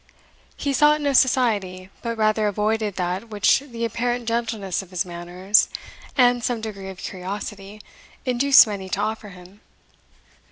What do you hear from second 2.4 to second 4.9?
avoided that which the apparent gentleness of